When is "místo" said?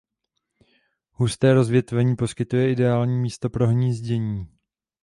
3.19-3.49